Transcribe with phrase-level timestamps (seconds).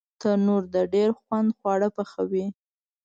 [0.21, 2.45] تنور د ډېر خوند خواړه پخوي